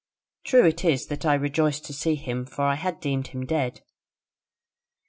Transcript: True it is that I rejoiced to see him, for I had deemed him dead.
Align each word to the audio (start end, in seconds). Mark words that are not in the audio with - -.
True 0.43 0.65
it 0.65 0.83
is 0.83 1.05
that 1.09 1.27
I 1.27 1.35
rejoiced 1.35 1.85
to 1.85 1.93
see 1.93 2.15
him, 2.15 2.47
for 2.47 2.63
I 2.63 2.73
had 2.73 2.99
deemed 2.99 3.27
him 3.27 3.45
dead. 3.45 3.81